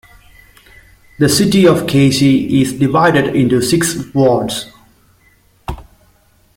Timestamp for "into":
3.35-3.61